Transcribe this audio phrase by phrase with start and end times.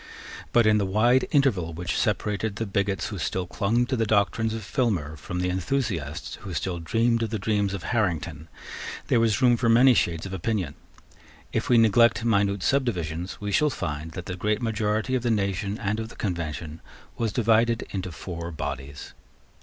[0.51, 4.51] But, in the wide interval which separated the bigots who still clung to the doctrines
[4.55, 8.47] of Filmer from the enthusiasts who still dreamed the dreams of Harrington,
[9.09, 10.73] there was room for many shades of opinion.
[11.53, 15.77] If we neglect minute subdivisions, we shall find that the great majority of the nation
[15.77, 16.81] and of the Convention
[17.19, 19.13] was divided into four bodies.